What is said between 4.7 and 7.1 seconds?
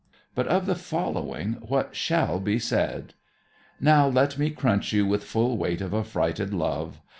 you With full weight of affrighted love.